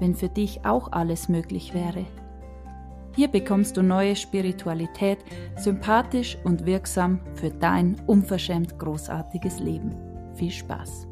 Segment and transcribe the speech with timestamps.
[0.00, 2.04] wenn für dich auch alles möglich wäre.
[3.14, 5.18] Hier bekommst du neue Spiritualität,
[5.56, 9.94] sympathisch und wirksam für dein unverschämt großartiges Leben.
[10.34, 11.06] Viel Spaß!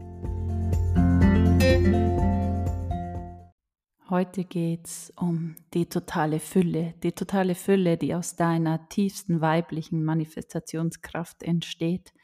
[4.11, 11.43] Heute geht's um die totale Fülle, die totale Fülle, die aus deiner tiefsten weiblichen Manifestationskraft
[11.43, 12.15] entsteht.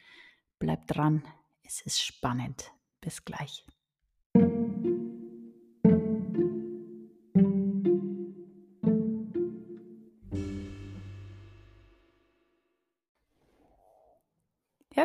[0.57, 1.23] Bleib dran,
[1.63, 2.71] es ist spannend.
[3.01, 3.67] Bis gleich.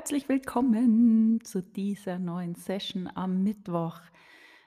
[0.00, 4.00] Herzlich willkommen zu dieser neuen Session am Mittwoch.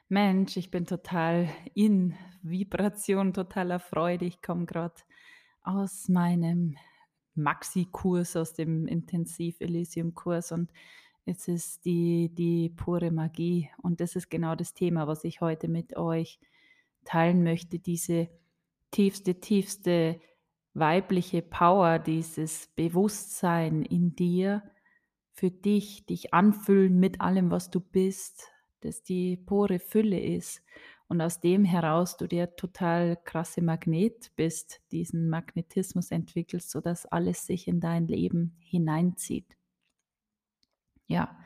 [0.07, 4.25] Mensch, ich bin total in Vibration, totaler Freude.
[4.25, 4.93] Ich komme gerade
[5.63, 6.77] aus meinem
[7.33, 10.71] Maxi-Kurs, aus dem Intensiv-Elysium-Kurs und
[11.25, 13.71] es ist die, die pure Magie.
[13.81, 16.39] Und das ist genau das Thema, was ich heute mit euch
[17.05, 17.79] teilen möchte.
[17.79, 18.29] Diese
[18.91, 20.21] tiefste, tiefste
[20.75, 24.61] weibliche Power, dieses Bewusstsein in dir
[25.33, 28.47] für dich, dich anfüllen mit allem, was du bist,
[28.81, 30.61] dass die pure Fülle ist
[31.07, 37.45] und aus dem heraus du der total krasse Magnet bist, diesen Magnetismus entwickelst, sodass alles
[37.45, 39.57] sich in dein Leben hineinzieht.
[41.07, 41.37] Ja,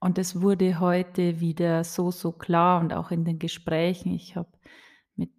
[0.00, 4.14] und es wurde heute wieder so, so klar und auch in den Gesprächen.
[4.14, 4.50] Ich habe
[5.16, 5.32] mit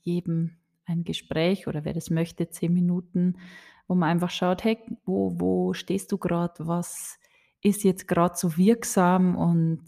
[0.00, 3.38] jedem ein Gespräch oder wer das möchte, zehn Minuten,
[3.88, 7.18] wo man einfach schaut, hey, wo, wo stehst du gerade, was
[7.62, 9.82] ist jetzt gerade so wirksam und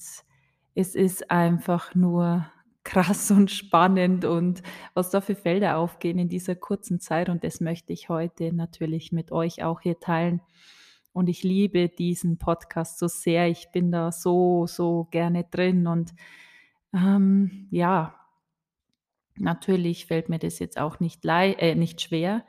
[0.75, 2.47] es ist einfach nur
[2.84, 4.62] krass und spannend und
[4.95, 9.12] was da für Felder aufgehen in dieser kurzen Zeit und das möchte ich heute natürlich
[9.12, 10.41] mit euch auch hier teilen.
[11.12, 13.49] Und ich liebe diesen Podcast so sehr.
[13.49, 16.15] Ich bin da so, so gerne drin und
[16.95, 18.15] ähm, ja,
[19.37, 22.45] natürlich fällt mir das jetzt auch nicht, äh, nicht schwer,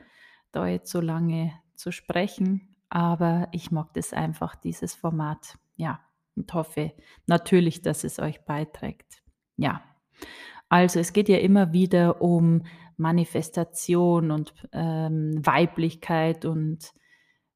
[0.51, 5.57] da jetzt so lange zu sprechen aber ich mag das einfach, dieses Format.
[5.75, 5.99] Ja,
[6.35, 6.93] und hoffe
[7.27, 9.21] natürlich, dass es euch beiträgt.
[9.57, 9.83] Ja,
[10.69, 12.63] also es geht ja immer wieder um
[12.97, 16.93] Manifestation und ähm, Weiblichkeit und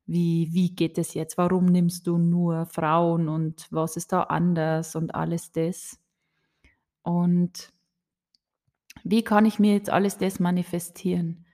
[0.05, 1.37] wie, wie geht es jetzt?
[1.37, 5.99] Warum nimmst du nur Frauen und was ist da anders und alles das?
[7.03, 7.71] Und
[9.03, 11.45] wie kann ich mir jetzt alles das manifestieren?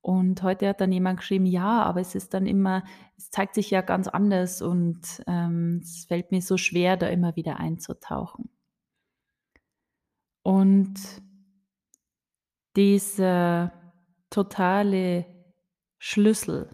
[0.00, 2.84] Und heute hat dann jemand geschrieben, ja, aber es ist dann immer,
[3.16, 7.36] es zeigt sich ja ganz anders und ähm, es fällt mir so schwer, da immer
[7.36, 8.48] wieder einzutauchen.
[10.42, 10.94] Und
[12.76, 13.72] dieser
[14.30, 15.26] totale
[15.98, 16.70] Schlüssel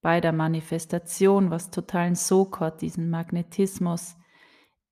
[0.00, 4.16] bei der Manifestation, was totalen Sog hat, diesen Magnetismus,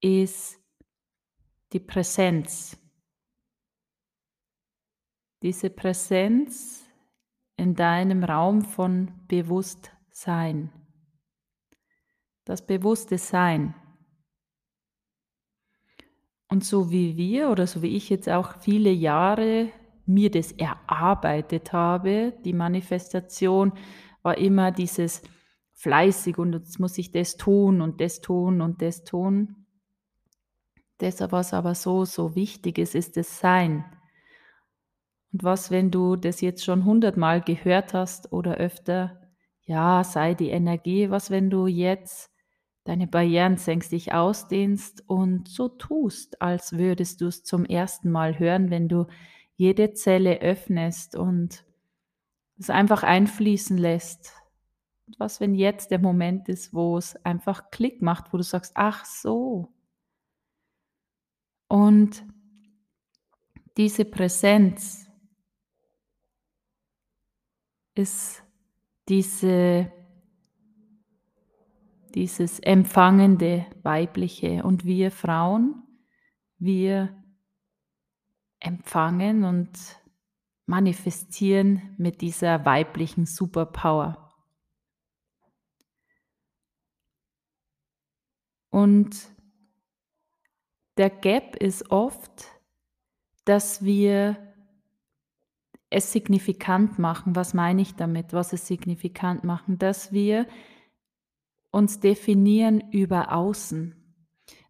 [0.01, 0.59] ist
[1.73, 2.79] die Präsenz.
[5.43, 6.87] Diese Präsenz
[7.61, 10.73] in deinem Raum von Bewusstsein.
[12.47, 13.75] Das bewusste Sein.
[16.49, 19.69] Und so wie wir oder so wie ich jetzt auch viele Jahre
[20.07, 23.75] mir das erarbeitet habe, die Manifestation
[24.23, 25.23] war immer dieses
[25.75, 29.67] fleißig und jetzt muss ich das tun und das tun und das tun.
[30.97, 33.85] Das, was aber so, so wichtig ist, ist das Sein.
[35.33, 39.21] Und was, wenn du das jetzt schon hundertmal gehört hast oder öfter,
[39.65, 42.31] ja, sei die Energie, was, wenn du jetzt
[42.85, 48.39] deine Barrieren senkst, dich ausdehnst und so tust, als würdest du es zum ersten Mal
[48.39, 49.07] hören, wenn du
[49.57, 51.65] jede Zelle öffnest und
[52.59, 54.33] es einfach einfließen lässt.
[55.07, 58.73] Und was, wenn jetzt der Moment ist, wo es einfach Klick macht, wo du sagst,
[58.75, 59.73] ach so.
[61.69, 62.25] Und
[63.77, 65.10] diese Präsenz,
[68.01, 68.43] ist
[69.09, 69.93] diese,
[72.15, 75.83] dieses empfangende weibliche und wir Frauen,
[76.59, 77.15] wir
[78.59, 79.71] empfangen und
[80.67, 84.33] manifestieren mit dieser weiblichen Superpower.
[88.71, 89.29] Und
[90.97, 92.47] der Gap ist oft,
[93.45, 94.50] dass wir
[95.91, 97.35] es signifikant machen.
[97.35, 98.33] Was meine ich damit?
[98.33, 99.79] Was es signifikant machen?
[99.79, 100.47] Dass wir
[101.73, 103.97] uns definieren über außen.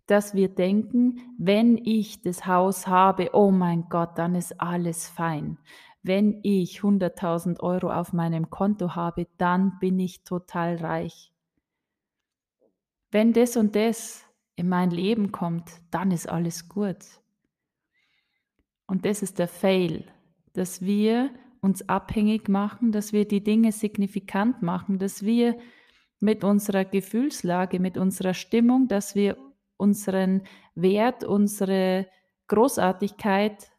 [0.07, 5.59] Dass wir denken, wenn ich das Haus habe, oh mein Gott, dann ist alles fein.
[6.03, 11.31] Wenn ich 100.000 Euro auf meinem Konto habe, dann bin ich total reich.
[13.11, 14.25] Wenn das und das
[14.57, 16.97] in mein Leben kommt, dann ist alles gut.
[18.87, 20.05] Und das ist der Fail,
[20.53, 21.31] dass wir
[21.61, 25.59] uns abhängig machen, dass wir die Dinge signifikant machen, dass wir
[26.21, 29.37] mit unserer Gefühlslage, mit unserer Stimmung, dass wir
[29.77, 30.43] unseren
[30.75, 32.07] Wert, unsere
[32.49, 33.71] Großartigkeit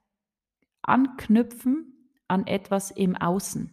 [0.82, 3.72] anknüpfen an etwas im Außen.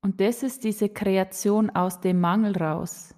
[0.00, 3.15] Und das ist diese Kreation aus dem Mangel raus.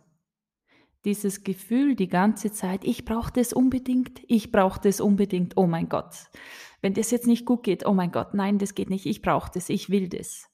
[1.08, 5.88] Dieses Gefühl die ganze Zeit, ich brauche das unbedingt, ich brauche das unbedingt, oh mein
[5.88, 6.28] Gott.
[6.82, 9.50] Wenn das jetzt nicht gut geht, oh mein Gott, nein, das geht nicht, ich brauche
[9.54, 10.50] das, ich will das.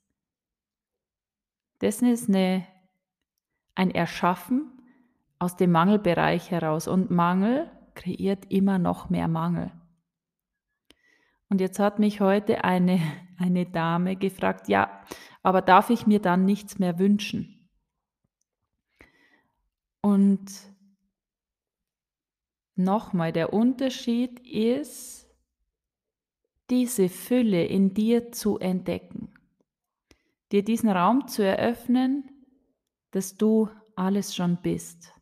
[1.80, 2.64] Das ist eine,
[3.74, 4.70] ein Erschaffen
[5.40, 6.86] aus dem Mangelbereich heraus.
[6.86, 9.72] Und Mangel kreiert immer noch mehr Mangel.
[11.48, 13.00] Und jetzt hat mich heute eine,
[13.38, 15.02] eine Dame gefragt, ja,
[15.42, 17.53] aber darf ich mir dann nichts mehr wünschen?
[20.04, 20.50] Und
[22.74, 25.26] nochmal, der Unterschied ist,
[26.68, 29.32] diese Fülle in dir zu entdecken.
[30.52, 32.28] Dir diesen Raum zu eröffnen,
[33.12, 35.14] dass du alles schon bist,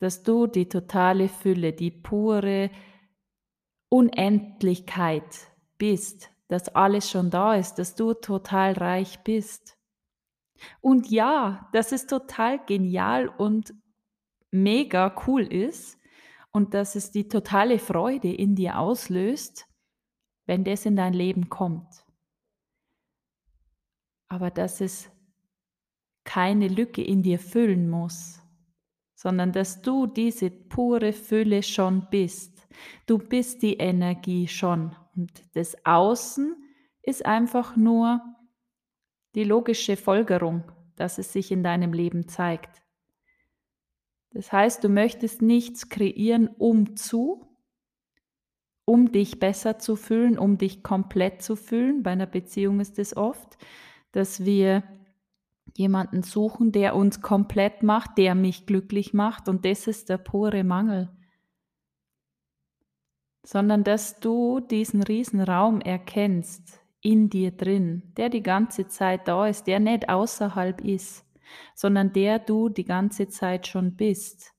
[0.00, 2.70] dass du die totale Fülle, die pure
[3.88, 5.48] Unendlichkeit
[5.78, 9.78] bist, dass alles schon da ist, dass du total reich bist.
[10.82, 13.72] Und ja, dass es total genial und
[14.54, 15.98] mega cool ist
[16.52, 19.66] und dass es die totale Freude in dir auslöst,
[20.46, 22.04] wenn das in dein Leben kommt
[24.34, 25.08] aber dass es
[26.24, 28.40] keine Lücke in dir füllen muss,
[29.14, 32.66] sondern dass du diese pure Fülle schon bist.
[33.06, 36.56] Du bist die Energie schon und das Außen
[37.02, 38.20] ist einfach nur
[39.36, 40.64] die logische Folgerung,
[40.96, 42.82] dass es sich in deinem Leben zeigt.
[44.34, 47.46] Das heißt, du möchtest nichts kreieren, um zu,
[48.84, 52.02] um dich besser zu fühlen, um dich komplett zu fühlen.
[52.02, 53.56] Bei einer Beziehung ist es oft,
[54.10, 54.82] dass wir
[55.76, 60.64] jemanden suchen, der uns komplett macht, der mich glücklich macht und das ist der pure
[60.64, 61.10] Mangel.
[63.46, 69.46] Sondern dass du diesen riesen Raum erkennst in dir drin, der die ganze Zeit da
[69.46, 71.24] ist, der nicht außerhalb ist,
[71.74, 74.52] sondern der du die ganze Zeit schon bist.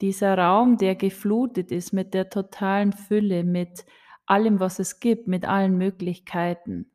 [0.00, 3.84] Dieser Raum, der geflutet ist mit der totalen Fülle, mit
[4.26, 6.92] allem, was es gibt, mit allen Möglichkeiten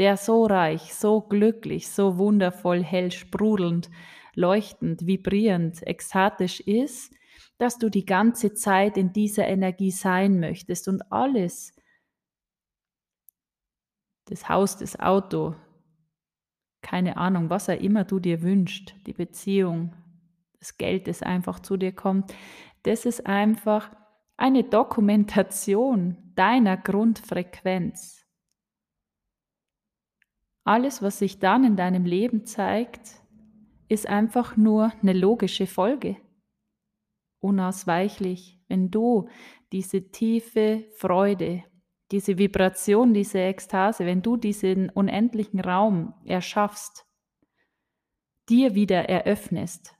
[0.00, 3.90] der so reich, so glücklich, so wundervoll hell sprudelnd,
[4.34, 7.12] leuchtend, vibrierend, ekstatisch ist,
[7.58, 11.74] dass du die ganze Zeit in dieser Energie sein möchtest und alles,
[14.24, 15.54] das Haus, das Auto,
[16.90, 19.92] keine Ahnung, was auch immer du dir wünschst, die Beziehung,
[20.58, 22.34] das Geld, das einfach zu dir kommt,
[22.82, 23.92] das ist einfach
[24.36, 28.26] eine Dokumentation deiner Grundfrequenz.
[30.64, 33.22] Alles, was sich dann in deinem Leben zeigt,
[33.86, 36.16] ist einfach nur eine logische Folge.
[37.38, 39.28] Unausweichlich, wenn du
[39.70, 41.62] diese tiefe Freude,
[42.10, 47.06] diese Vibration, diese Ekstase, wenn du diesen unendlichen Raum erschaffst,
[48.48, 49.94] dir wieder eröffnest,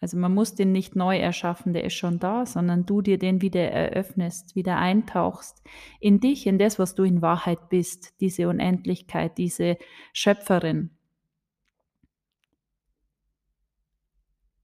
[0.00, 3.42] also man muss den nicht neu erschaffen, der ist schon da, sondern du dir den
[3.42, 5.62] wieder eröffnest, wieder eintauchst
[5.98, 9.76] in dich, in das, was du in Wahrheit bist, diese Unendlichkeit, diese
[10.12, 10.90] Schöpferin.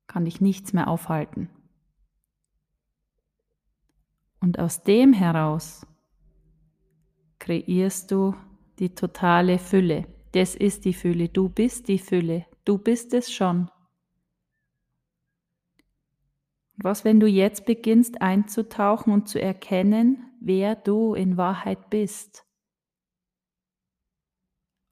[0.06, 1.50] Kann dich nichts mehr aufhalten.
[4.38, 5.84] Und aus dem heraus
[7.44, 8.34] kreierst du
[8.78, 10.06] die totale Fülle.
[10.32, 13.70] Das ist die Fülle, du bist die Fülle, du bist es schon.
[16.76, 22.46] Was, wenn du jetzt beginnst einzutauchen und zu erkennen, wer du in Wahrheit bist?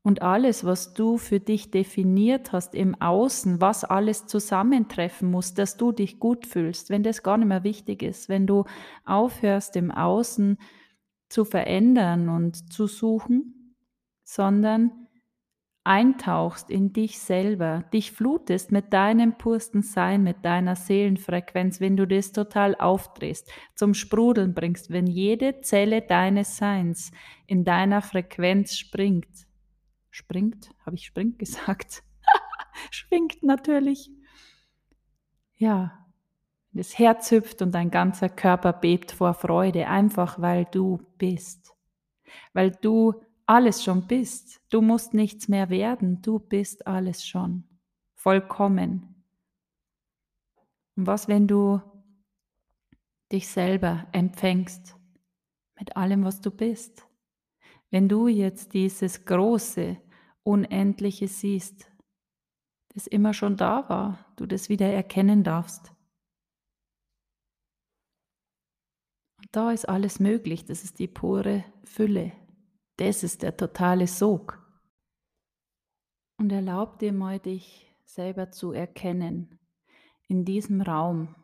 [0.05, 5.77] Und alles, was du für dich definiert hast im Außen, was alles zusammentreffen muss, dass
[5.77, 8.65] du dich gut fühlst, wenn das gar nicht mehr wichtig ist, wenn du
[9.07, 10.59] aufhörst, im Außen
[11.33, 13.75] zu verändern und zu suchen,
[14.23, 15.09] sondern
[15.83, 22.07] eintauchst in dich selber, dich flutest mit deinem pursten Sein, mit deiner Seelenfrequenz, wenn du
[22.07, 27.11] das total aufdrehst, zum Sprudeln bringst, wenn jede Zelle deines Seins
[27.47, 29.49] in deiner Frequenz springt.
[30.11, 30.71] Springt?
[30.85, 32.05] Habe ich springt gesagt?
[32.91, 34.11] Schwingt natürlich.
[35.57, 36.02] Ja,
[36.73, 41.75] das Herz hüpft und dein ganzer Körper bebt vor Freude, einfach weil du bist.
[42.53, 43.15] Weil du
[43.47, 44.61] alles schon bist.
[44.71, 47.65] Du musst nichts mehr werden, du bist alles schon.
[48.15, 49.25] Vollkommen.
[50.97, 51.81] Und was, wenn du
[53.31, 54.97] dich selber empfängst
[55.79, 57.07] mit allem, was du bist?
[57.91, 59.99] Wenn du jetzt dieses große,
[60.45, 61.91] unendliche siehst,
[62.95, 65.93] das immer schon da war, du das wieder erkennen darfst.
[69.39, 72.33] Und da ist alles möglich, das ist die pure Fülle.
[72.97, 74.59] Das ist der totale Sog.
[76.39, 79.59] Und erlaub dir mal, dich selber zu erkennen
[80.27, 81.35] in diesem Raum,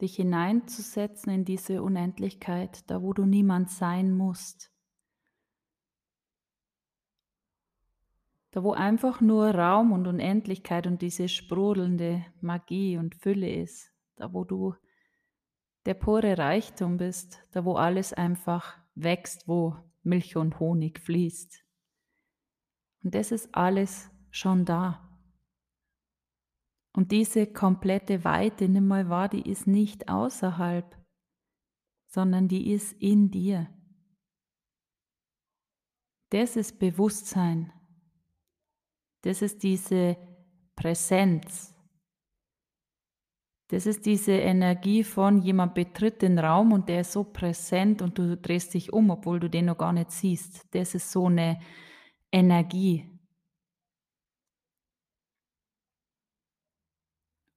[0.00, 4.70] dich hineinzusetzen in diese Unendlichkeit, da wo du niemand sein musst.
[8.50, 13.92] Da wo einfach nur Raum und Unendlichkeit und diese sprudelnde Magie und Fülle ist.
[14.16, 14.74] Da wo du
[15.86, 17.40] der pure Reichtum bist.
[17.52, 21.64] Da wo alles einfach wächst, wo Milch und Honig fließt.
[23.02, 25.02] Und das ist alles schon da.
[26.92, 30.96] Und diese komplette Weite, nimm mal wahr, die ist nicht außerhalb,
[32.08, 33.68] sondern die ist in dir.
[36.30, 37.72] Das ist Bewusstsein.
[39.22, 40.16] Das ist diese
[40.74, 41.75] Präsenz.
[43.68, 48.16] Das ist diese Energie von jemand betritt den Raum und der ist so präsent und
[48.16, 50.72] du drehst dich um, obwohl du den noch gar nicht siehst.
[50.72, 51.58] Das ist so eine
[52.30, 53.10] Energie.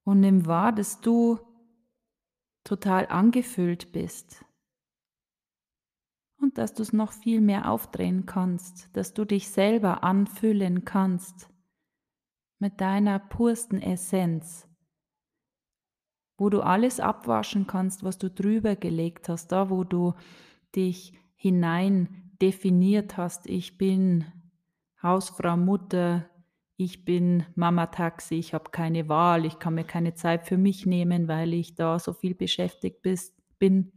[0.02, 1.38] Und nimm wahr, dass du
[2.64, 4.44] total angefüllt bist
[6.40, 11.48] und dass du es noch viel mehr aufdrehen kannst, dass du dich selber anfüllen kannst
[12.58, 14.69] mit deiner pursten Essenz
[16.40, 20.14] wo du alles abwaschen kannst, was du drüber gelegt hast, da wo du
[20.74, 24.24] dich hinein definiert hast, ich bin
[25.02, 26.30] Hausfrau, Mutter,
[26.78, 30.86] ich bin Mama Taxi, ich habe keine Wahl, ich kann mir keine Zeit für mich
[30.86, 33.92] nehmen, weil ich da so viel beschäftigt bist, bin.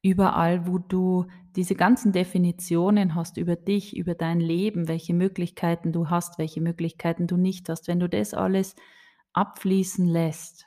[0.00, 6.08] Überall, wo du diese ganzen Definitionen hast über dich, über dein Leben, welche Möglichkeiten du
[6.08, 8.76] hast, welche Möglichkeiten du nicht hast, wenn du das alles
[9.32, 10.66] abfließen lässt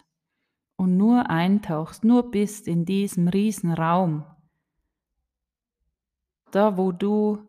[0.77, 4.23] und nur eintauchst, nur bist in diesem Riesenraum,
[6.51, 7.45] da wo du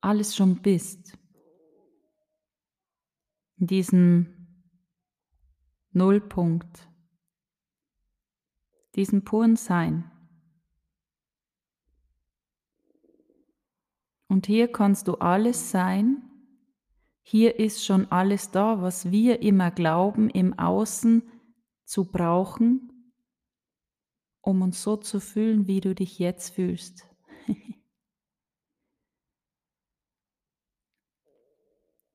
[0.00, 1.16] alles schon bist,
[3.58, 4.48] in diesem
[5.92, 6.88] Nullpunkt,
[8.94, 10.10] diesem puren Sein.
[14.28, 16.22] Und hier kannst du alles sein,
[17.22, 21.22] hier ist schon alles da, was wir immer glauben im Außen
[21.86, 23.12] zu brauchen,
[24.42, 27.06] um uns so zu fühlen, wie du dich jetzt fühlst.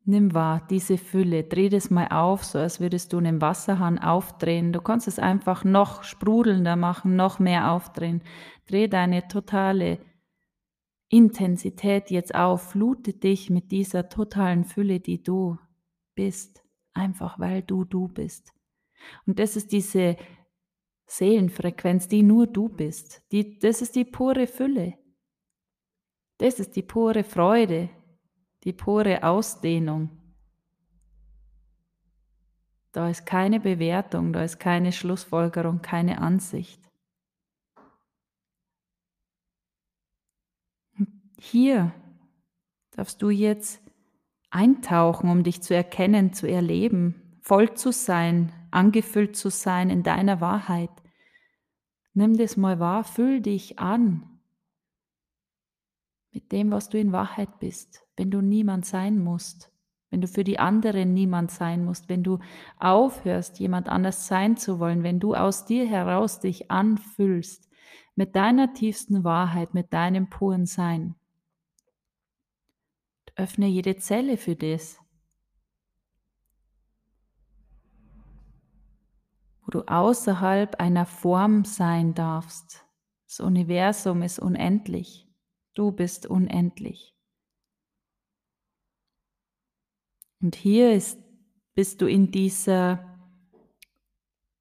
[0.04, 4.74] Nimm wahr, diese Fülle, dreh das mal auf, so als würdest du einen Wasserhahn aufdrehen.
[4.74, 8.22] Du kannst es einfach noch sprudelnder machen, noch mehr aufdrehen.
[8.68, 10.00] Dreh deine totale
[11.10, 15.58] Intensität jetzt auf, flute dich mit dieser totalen Fülle, die du
[16.16, 16.64] bist,
[16.94, 18.54] einfach weil du du bist.
[19.26, 20.18] Und das ist diese
[21.08, 23.22] Seelenfrequenz, die nur du bist.
[23.32, 24.98] Die, das ist die pure Fülle.
[26.38, 27.90] Das ist die pure Freude,
[28.64, 30.10] die pure Ausdehnung.
[32.92, 36.82] Da ist keine Bewertung, da ist keine Schlussfolgerung, keine Ansicht.
[41.40, 41.94] Hier
[42.92, 43.82] darfst du jetzt
[44.50, 50.42] eintauchen, um dich zu erkennen, zu erleben, voll zu sein, angefüllt zu sein in deiner
[50.42, 50.92] Wahrheit.
[52.14, 54.32] Nimm das mal wahr, füll dich an
[56.34, 59.72] mit dem, was du in Wahrheit bist, wenn du niemand sein musst,
[60.10, 62.40] wenn du für die anderen niemand sein musst, wenn du
[62.80, 67.70] aufhörst, jemand anders sein zu wollen, wenn du aus dir heraus dich anfüllst
[68.16, 71.16] mit deiner tiefsten Wahrheit, mit deinem puren Sein.
[73.36, 75.01] Öffne jede Zelle für das.
[79.74, 82.86] Du außerhalb einer Form sein darfst.
[83.28, 85.28] Das Universum ist unendlich.
[85.74, 87.16] Du bist unendlich.
[90.42, 91.20] Und hier ist,
[91.76, 93.08] bist du in dieser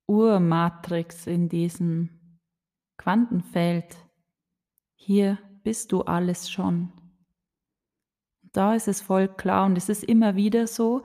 [0.07, 2.31] Urmatrix, in diesem
[2.99, 3.97] Quantenfeld.
[4.95, 6.93] Hier bist du alles schon.
[8.53, 11.05] Da ist es voll klar und es ist immer wieder so,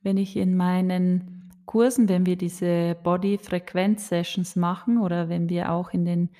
[0.00, 6.04] wenn ich in meinen Kursen, wenn wir diese Body-Frequenz-Sessions machen oder wenn wir auch in
[6.04, 6.30] den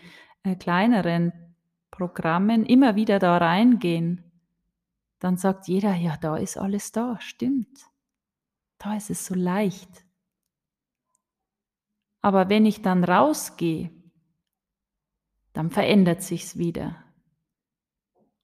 [0.42, 1.32] äh, kleineren
[1.90, 4.24] Programmen immer wieder da reingehen,
[5.18, 7.86] dann sagt jeder, ja, da ist alles da, stimmt.
[8.78, 10.04] Da ist es so leicht.
[12.20, 13.90] Aber wenn ich dann rausgehe,
[15.52, 16.96] dann verändert sich's wieder.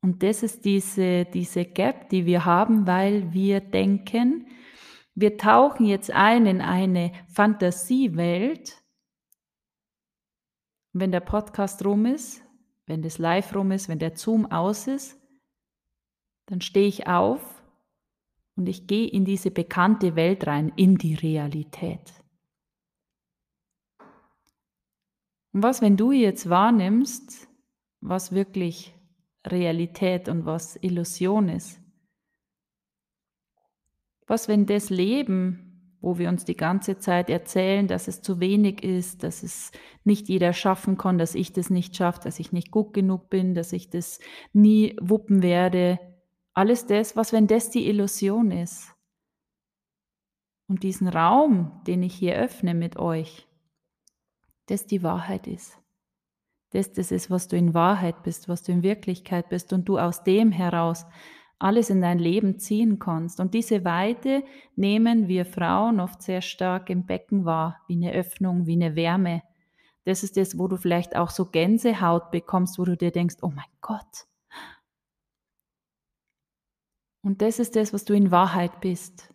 [0.01, 4.47] Und das ist diese, diese Gap, die wir haben, weil wir denken,
[5.21, 8.81] wir tauchen jetzt ein in eine Fantasiewelt.
[10.93, 12.43] Wenn der Podcast rum ist,
[12.87, 15.21] wenn das Live rum ist, wenn der Zoom aus ist,
[16.47, 17.65] dann stehe ich auf
[18.55, 22.13] und ich gehe in diese bekannte Welt rein, in die Realität.
[25.53, 27.49] Und was, wenn du jetzt wahrnimmst,
[28.01, 28.95] was wirklich
[29.45, 31.78] Realität und was Illusion ist?
[34.29, 38.85] Was, wenn das Leben, wo wir uns die ganze Zeit erzählen, dass es zu wenig
[38.85, 39.73] ist, dass es
[40.05, 43.55] nicht jeder schaffen kann, dass ich das nicht schaffe, dass ich nicht gut genug bin,
[43.55, 44.21] dass ich das
[44.53, 45.99] nie wuppen werde,
[46.53, 48.95] alles das, was, wenn das die Illusion ist?
[50.69, 53.49] Und diesen Raum, den ich hier öffne mit euch,
[54.67, 55.79] das die Wahrheit ist.
[56.71, 59.99] Das das ist, was du in Wahrheit bist, was du in Wirklichkeit bist und du
[59.99, 61.07] aus dem heraus
[61.59, 63.41] alles in dein Leben ziehen kannst.
[63.41, 64.45] Und diese Weite
[64.77, 69.43] nehmen wir Frauen oft sehr stark im Becken wahr, wie eine Öffnung, wie eine Wärme.
[70.05, 73.51] Das ist das, wo du vielleicht auch so Gänsehaut bekommst, wo du dir denkst, oh
[73.55, 74.27] mein Gott.
[77.23, 79.35] Und das ist das, was du in Wahrheit bist.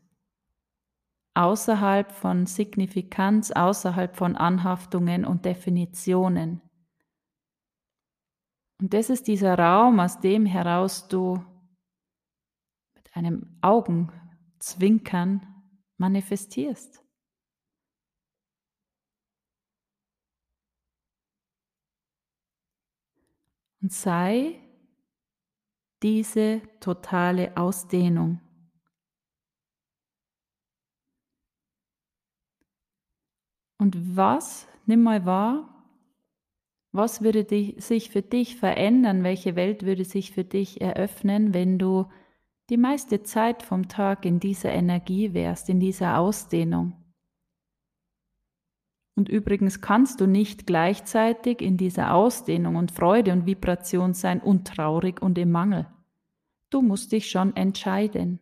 [1.35, 6.61] Außerhalb von Signifikanz, außerhalb von Anhaftungen und Definitionen.
[8.79, 11.43] Und das ist dieser Raum, aus dem heraus du
[13.13, 15.47] einem Augenzwinkern
[15.97, 17.01] manifestierst.
[23.81, 24.59] Und sei
[26.01, 28.39] diese totale Ausdehnung.
[33.77, 35.69] Und was, nimm mal wahr,
[36.93, 39.23] was würde dich, sich für dich verändern?
[39.23, 42.09] Welche Welt würde sich für dich eröffnen, wenn du
[42.69, 46.93] die meiste Zeit vom Tag in dieser Energie wärst, in dieser Ausdehnung.
[49.15, 54.67] Und übrigens kannst du nicht gleichzeitig in dieser Ausdehnung und Freude und Vibration sein und
[54.67, 55.87] traurig und im Mangel.
[56.69, 58.39] Du musst dich schon entscheiden.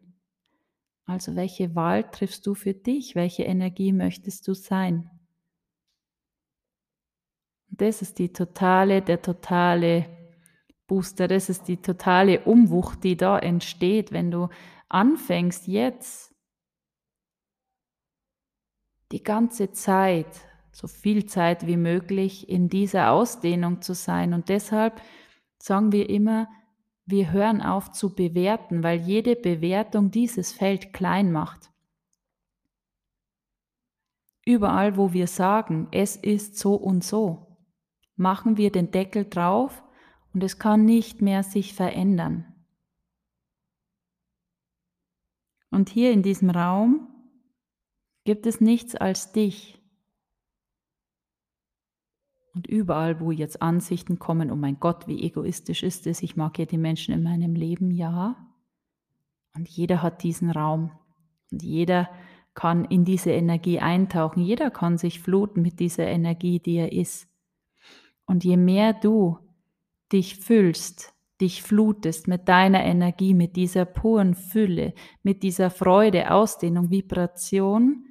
[1.05, 3.15] Also welche Wahl triffst du für dich?
[3.15, 5.09] Welche Energie möchtest du sein?
[7.67, 10.05] Das ist die totale, der totale
[10.91, 11.29] Booster.
[11.29, 14.49] Das ist die totale Umwucht, die da entsteht, wenn du
[14.89, 16.35] anfängst jetzt
[19.13, 20.27] die ganze Zeit,
[20.73, 24.33] so viel Zeit wie möglich in dieser Ausdehnung zu sein.
[24.33, 25.01] Und deshalb
[25.59, 26.49] sagen wir immer,
[27.05, 31.71] wir hören auf zu bewerten, weil jede Bewertung dieses Feld klein macht.
[34.45, 37.47] Überall, wo wir sagen, es ist so und so,
[38.17, 39.81] machen wir den Deckel drauf
[40.33, 42.45] und es kann nicht mehr sich verändern.
[45.69, 47.07] Und hier in diesem Raum
[48.23, 49.81] gibt es nichts als dich.
[52.53, 56.59] Und überall, wo jetzt Ansichten kommen, oh mein Gott, wie egoistisch ist es, ich mag
[56.59, 58.35] ja die Menschen in meinem Leben, ja.
[59.55, 60.91] Und jeder hat diesen Raum.
[61.49, 62.09] Und jeder
[62.53, 64.41] kann in diese Energie eintauchen.
[64.41, 67.29] Jeder kann sich fluten mit dieser Energie, die er ist.
[68.25, 69.39] Und je mehr du
[70.11, 74.93] dich füllst, dich flutest mit deiner Energie, mit dieser puren Fülle,
[75.23, 78.05] mit dieser Freude, Ausdehnung, Vibration,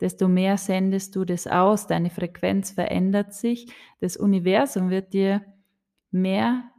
[0.00, 5.44] desto mehr sendest du das aus, deine Frequenz verändert sich, das Universum wird dir
[6.10, 6.70] mehr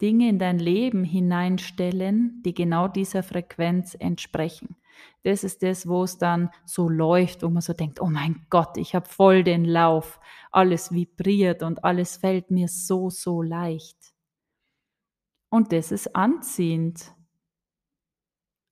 [0.00, 4.76] Dinge in dein Leben hineinstellen, die genau dieser Frequenz entsprechen.
[5.22, 8.76] Das ist das, wo es dann so läuft, wo man so denkt, oh mein Gott,
[8.76, 13.96] ich habe voll den Lauf, alles vibriert und alles fällt mir so, so leicht.
[15.48, 17.14] Und das ist anziehend,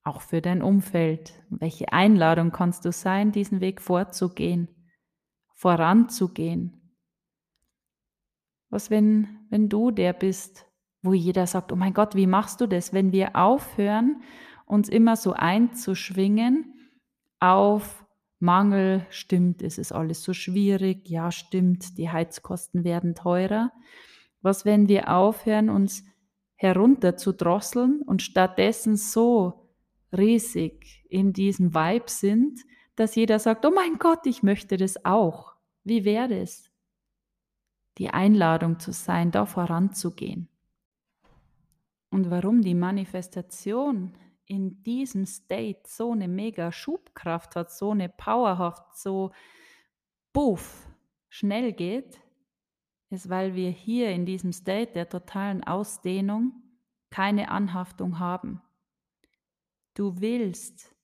[0.02, 1.35] auch für dein Umfeld.
[1.50, 4.68] Welche Einladung kannst du sein, diesen Weg vorzugehen,
[5.54, 6.96] voranzugehen?
[8.70, 10.66] Was, wenn, wenn du der bist,
[11.02, 14.22] wo jeder sagt, oh mein Gott, wie machst du das, wenn wir aufhören
[14.70, 16.74] uns immer so einzuschwingen
[17.40, 18.06] auf
[18.38, 23.72] Mangel, stimmt, es ist alles so schwierig, ja, stimmt, die Heizkosten werden teurer.
[24.40, 26.04] Was, wenn wir aufhören, uns
[26.54, 29.68] herunter zu drosseln und stattdessen so
[30.16, 32.61] riesig in diesem Vibe sind,
[32.96, 35.54] dass jeder sagt, oh mein Gott, ich möchte das auch.
[35.85, 36.70] Wie wäre es?
[37.98, 40.48] Die Einladung zu sein, da voranzugehen.
[42.11, 44.14] Und warum die Manifestation
[44.50, 49.30] in diesem State so eine mega Schubkraft hat, so eine Powerhaft, so
[50.32, 50.88] buff,
[51.28, 52.20] schnell geht,
[53.10, 56.52] ist, weil wir hier in diesem State der totalen Ausdehnung
[57.10, 58.60] keine Anhaftung haben.
[59.94, 60.96] Du willst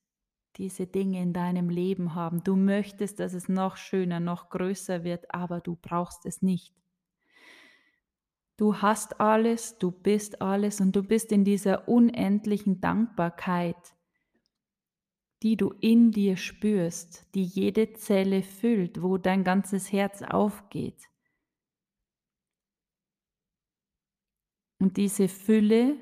[0.56, 2.42] diese Dinge in deinem Leben haben.
[2.42, 6.74] Du möchtest, dass es noch schöner, noch größer wird, aber du brauchst es nicht.
[8.56, 13.94] Du hast alles, du bist alles und du bist in dieser unendlichen Dankbarkeit,
[15.42, 21.02] die du in dir spürst, die jede Zelle füllt, wo dein ganzes Herz aufgeht.
[24.78, 25.96] Und diese Fülle,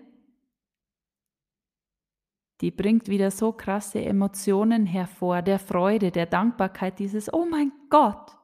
[2.60, 8.36] die bringt wieder so krasse Emotionen hervor, der Freude, der Dankbarkeit, dieses, oh mein Gott,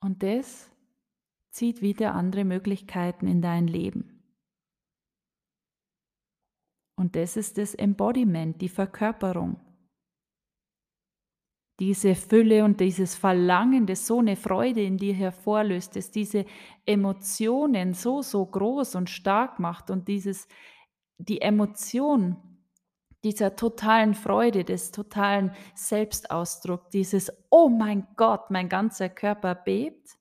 [0.00, 0.70] Und das
[1.50, 4.20] zieht wieder andere Möglichkeiten in dein Leben.
[6.96, 9.58] Und das ist das Embodiment, die Verkörperung.
[11.78, 16.44] Diese Fülle und dieses Verlangen, das so eine Freude in dir hervorlöst, das diese
[16.84, 20.46] Emotionen so, so groß und stark macht und dieses,
[21.16, 22.49] die Emotion
[23.24, 30.18] dieser totalen Freude, des totalen Selbstausdruck, dieses Oh mein Gott, mein ganzer Körper bebt,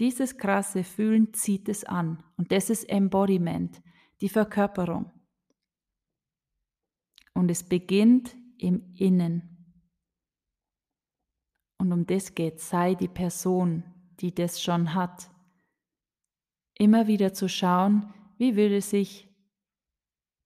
[0.00, 2.22] dieses krasse Fühlen zieht es an.
[2.36, 3.82] Und das ist Embodiment,
[4.20, 5.10] die Verkörperung.
[7.34, 9.74] Und es beginnt im Innen.
[11.78, 13.84] Und um das geht, sei die Person,
[14.20, 15.30] die das schon hat.
[16.74, 19.27] Immer wieder zu schauen, wie würde sich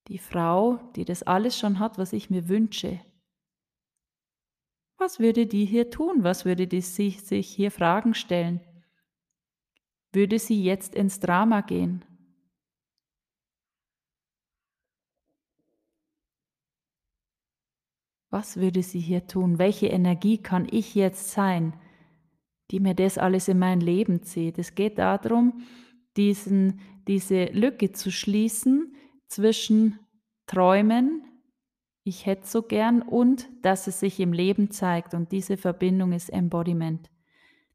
[0.07, 2.99] die Frau, die das alles schon hat, was ich mir wünsche.
[4.97, 6.23] Was würde die hier tun?
[6.23, 8.61] Was würde die sich, sich hier Fragen stellen?
[10.11, 12.05] Würde sie jetzt ins Drama gehen?
[18.29, 19.59] Was würde sie hier tun?
[19.59, 21.79] Welche Energie kann ich jetzt sein,
[22.71, 24.57] die mir das alles in mein Leben zieht?
[24.57, 25.63] Es geht darum,
[26.17, 28.95] diesen, diese Lücke zu schließen,
[29.27, 29.99] zwischen
[30.45, 31.23] Träumen,
[32.03, 35.13] ich hätte so gern, und dass es sich im Leben zeigt.
[35.13, 37.09] Und diese Verbindung ist Embodiment,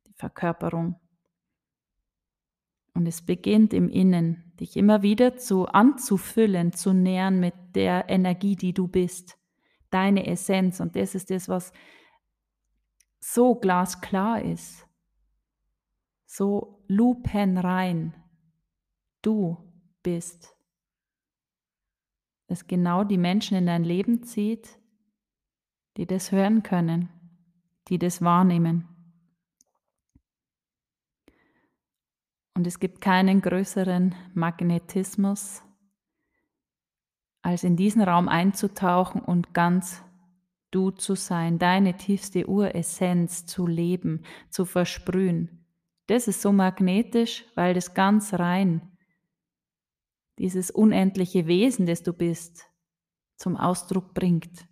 [0.07, 0.97] die Verkörperung.
[2.95, 8.57] Und es beginnt im Innen, dich immer wieder zu anzufüllen, zu nähern mit der Energie,
[8.57, 9.39] die du bist,
[9.91, 10.81] deine Essenz.
[10.81, 11.73] Und das ist das, was
[13.21, 14.87] so glasklar ist,
[16.27, 18.15] so lupenrein.
[19.23, 19.57] Du
[20.03, 20.58] bist
[22.49, 24.79] es genau die Menschen in dein Leben zieht,
[25.97, 27.11] die das hören können,
[27.89, 28.89] die das wahrnehmen.
[32.55, 35.63] Und es gibt keinen größeren Magnetismus,
[37.43, 40.03] als in diesen Raum einzutauchen und ganz
[40.71, 45.67] du zu sein, deine tiefste Uressenz zu leben, zu versprühen.
[46.09, 48.98] Das ist so magnetisch, weil das ganz rein ist
[50.39, 52.65] dieses unendliche Wesen, das du bist,
[53.37, 54.69] zum Ausdruck bringt.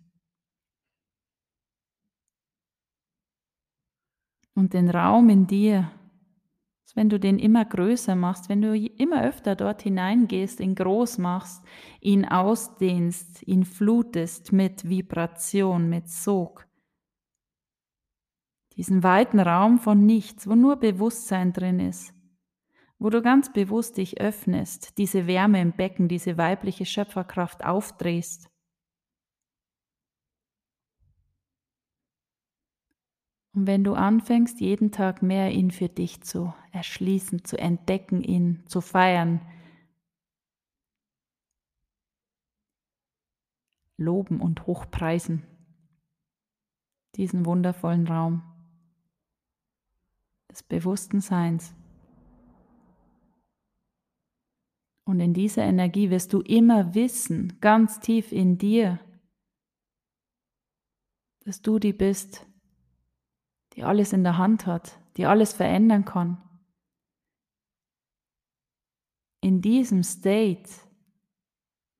[4.55, 5.91] Und den Raum in dir,
[6.97, 11.63] wenn du den immer größer machst, wenn du immer öfter dort hineingehst, ihn groß machst,
[12.01, 16.67] ihn ausdehnst, ihn flutest mit Vibration, mit Sog,
[18.75, 22.15] diesen weiten Raum von nichts, wo nur Bewusstsein drin ist,
[22.99, 28.49] wo du ganz bewusst dich öffnest, diese Wärme im Becken, diese weibliche Schöpferkraft aufdrehst.
[33.53, 38.63] Und wenn du anfängst, jeden Tag mehr ihn für dich zu erschließen, zu entdecken, ihn
[38.67, 39.41] zu feiern,
[43.97, 45.43] loben und hochpreisen,
[47.15, 48.43] diesen wundervollen Raum
[50.51, 51.73] des bewussten Seins.
[55.07, 58.99] Und in dieser Energie wirst du immer wissen, ganz tief in dir,
[61.45, 62.45] dass du die bist,
[63.73, 66.43] die alles in der Hand hat, die alles verändern kann.
[69.39, 70.69] In diesem State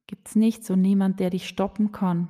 [0.08, 2.28] gibt es nichts und niemand, der dich stoppen kann.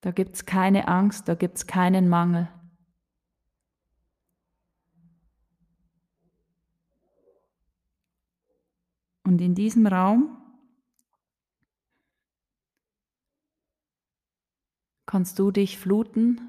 [0.00, 2.48] Da gibt es keine Angst, da gibt es keinen Mangel.
[9.24, 10.36] Und in diesem Raum
[15.06, 16.40] kannst du dich fluten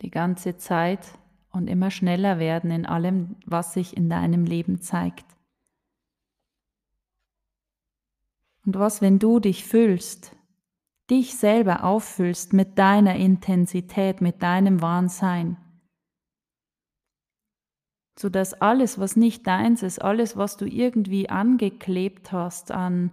[0.00, 1.18] die ganze Zeit
[1.50, 5.24] und immer schneller werden in allem, was sich in deinem Leben zeigt.
[8.64, 10.36] Und was, wenn du dich fühlst,
[11.10, 15.56] dich selber auffüllst mit deiner Intensität, mit deinem Wahnsein,
[18.18, 23.12] sodass alles, was nicht deins ist, alles, was du irgendwie angeklebt hast an,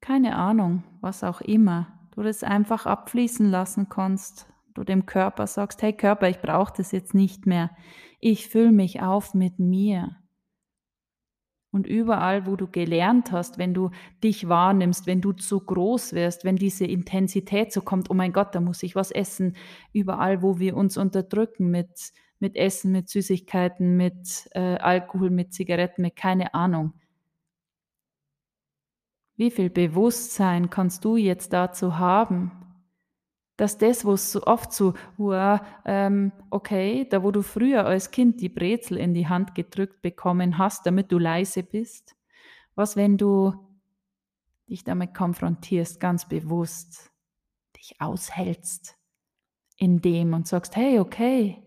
[0.00, 5.82] keine Ahnung, was auch immer, du das einfach abfließen lassen kannst, du dem Körper sagst,
[5.82, 7.70] hey Körper, ich brauche das jetzt nicht mehr,
[8.20, 10.16] ich fülle mich auf mit mir.
[11.72, 13.90] Und überall, wo du gelernt hast, wenn du
[14.22, 18.54] dich wahrnimmst, wenn du zu groß wirst, wenn diese Intensität so kommt, oh mein Gott,
[18.54, 19.56] da muss ich was essen,
[19.92, 26.02] überall, wo wir uns unterdrücken mit, mit Essen, mit Süßigkeiten, mit äh, Alkohol, mit Zigaretten,
[26.02, 26.92] mit keine Ahnung.
[29.36, 32.52] Wie viel Bewusstsein kannst du jetzt dazu haben,
[33.56, 38.40] dass das, was so oft so, wow, ähm, okay, da wo du früher als Kind
[38.40, 42.16] die Brezel in die Hand gedrückt bekommen hast, damit du leise bist,
[42.74, 43.54] was, wenn du
[44.68, 47.10] dich damit konfrontierst, ganz bewusst,
[47.76, 48.98] dich aushältst
[49.78, 51.62] in dem und sagst, hey, okay,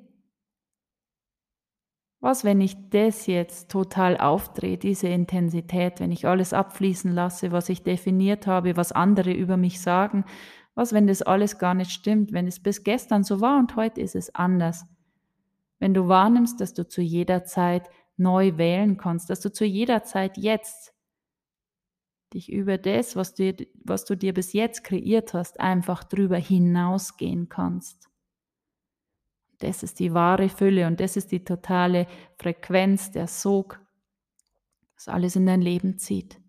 [2.21, 7.69] was, wenn ich das jetzt total aufdrehe, diese Intensität, wenn ich alles abfließen lasse, was
[7.69, 10.25] ich definiert habe, was andere über mich sagen,
[10.75, 14.01] was, wenn das alles gar nicht stimmt, wenn es bis gestern so war und heute
[14.01, 14.86] ist es anders?
[15.79, 20.03] Wenn du wahrnimmst, dass du zu jeder Zeit neu wählen kannst, dass du zu jeder
[20.03, 20.93] Zeit jetzt
[22.34, 27.49] dich über das, was du, was du dir bis jetzt kreiert hast, einfach drüber hinausgehen
[27.49, 28.09] kannst.
[29.60, 33.80] Das ist die wahre Fülle und das ist die totale Frequenz, der Sog,
[34.95, 36.39] das alles in dein Leben zieht.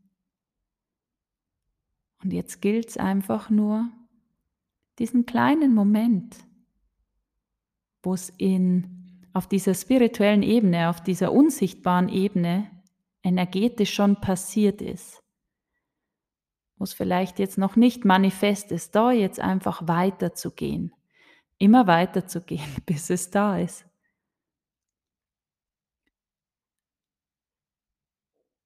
[2.22, 3.88] Und jetzt gilt es einfach nur,
[4.98, 6.36] diesen kleinen Moment,
[8.02, 12.70] wo es in, auf dieser spirituellen Ebene, auf dieser unsichtbaren Ebene
[13.22, 15.22] energetisch schon passiert ist,
[16.76, 20.92] wo es vielleicht jetzt noch nicht manifest ist, da jetzt einfach weiterzugehen,
[21.60, 23.86] immer weiterzugehen, bis es da ist.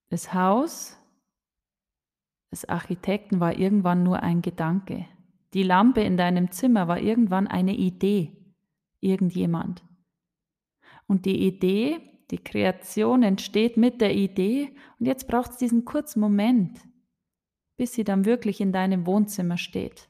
[0.08, 0.96] Das Haus
[2.52, 5.06] des Architekten war irgendwann nur ein Gedanke.
[5.54, 8.36] Die Lampe in deinem Zimmer war irgendwann eine Idee,
[9.00, 9.84] irgendjemand.
[11.06, 16.20] Und die Idee, die Kreation entsteht mit der Idee und jetzt braucht es diesen kurzen
[16.20, 16.80] Moment,
[17.76, 20.08] bis sie dann wirklich in deinem Wohnzimmer steht.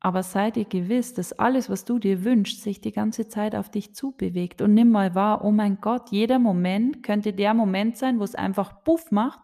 [0.00, 3.68] Aber sei dir gewiss, dass alles, was du dir wünschst, sich die ganze Zeit auf
[3.68, 8.20] dich zubewegt und nimm mal wahr, oh mein Gott, jeder Moment könnte der Moment sein,
[8.20, 9.40] wo es einfach puff macht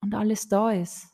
[0.00, 1.08] und alles da ist.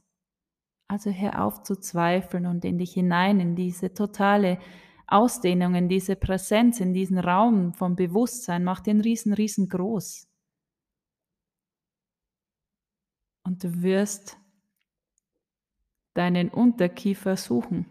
[0.89, 4.59] Also hör auf zu zweifeln und in dich hinein, in diese totale
[5.07, 8.65] Ausdehnung, in diese Präsenz, in diesen Raum vom Bewusstsein.
[8.65, 10.29] Mach den riesen, riesengroß.
[13.45, 14.37] Und du wirst
[16.15, 17.87] deinen Unterkiefer suchen,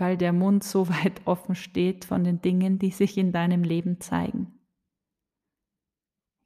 [0.00, 4.00] weil der Mund so weit offen steht von den Dingen, die sich in deinem Leben
[4.00, 4.58] zeigen.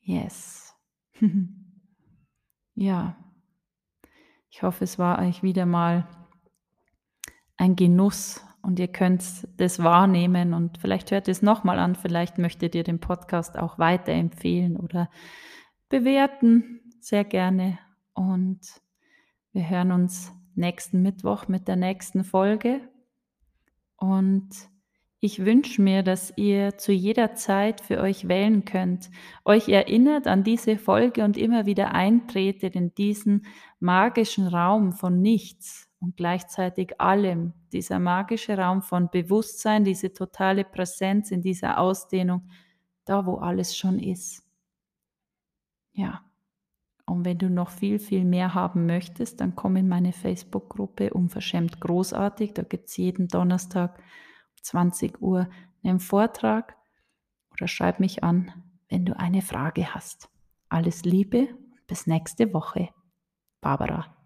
[0.00, 0.74] Yes.
[2.74, 3.16] ja.
[4.50, 6.06] Ich hoffe, es war euch wieder mal
[7.56, 9.22] ein Genuss und ihr könnt
[9.56, 14.76] das wahrnehmen und vielleicht hört es nochmal an, vielleicht möchtet ihr den Podcast auch weiterempfehlen
[14.76, 15.10] oder
[15.88, 17.78] bewerten, sehr gerne.
[18.14, 18.60] Und
[19.52, 22.80] wir hören uns nächsten Mittwoch mit der nächsten Folge.
[23.96, 24.48] Und
[25.20, 29.10] ich wünsche mir, dass ihr zu jeder Zeit für euch wählen könnt,
[29.46, 33.46] euch erinnert an diese Folge und immer wieder eintretet in diesen
[33.80, 41.30] magischen Raum von nichts und gleichzeitig allem, dieser magische Raum von Bewusstsein, diese totale Präsenz
[41.30, 42.50] in dieser Ausdehnung,
[43.06, 44.42] da wo alles schon ist.
[45.94, 46.22] Ja.
[47.06, 51.80] Und wenn du noch viel, viel mehr haben möchtest, dann komm in meine Facebook-Gruppe Unverschämt
[51.80, 52.54] Großartig.
[52.54, 54.02] Da gibt es jeden Donnerstag
[54.62, 55.48] 20 Uhr
[55.82, 56.76] einen Vortrag
[57.52, 58.50] oder schreib mich an,
[58.88, 60.30] wenn du eine Frage hast.
[60.68, 61.48] Alles Liebe,
[61.86, 62.88] bis nächste Woche.
[63.60, 64.16] Barbara.